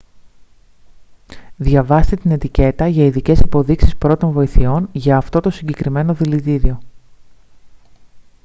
[1.57, 6.79] διαβάστε την ετικέτα για ειδικές υποδείξεις πρώτων βοηθειών για αυτό το συγκεκριμένο δηλητήριο